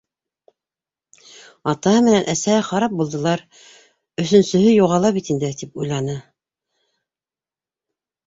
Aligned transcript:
Атаһы 1.73 1.99
менән 2.05 2.23
әсәһе 2.33 2.63
харап 2.69 2.95
булдылар, 3.01 3.43
өсөнсөһө 4.23 4.73
юғала 4.75 5.11
бит 5.19 5.31
инде, 5.35 5.53
тип 5.61 5.77
уйланы. 5.83 6.17